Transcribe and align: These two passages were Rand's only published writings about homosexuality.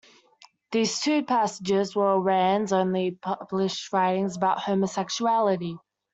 These 0.71 0.99
two 1.01 1.23
passages 1.23 1.95
were 1.95 2.19
Rand's 2.19 2.73
only 2.73 3.11
published 3.11 3.93
writings 3.93 4.35
about 4.35 4.57
homosexuality. 4.59 5.77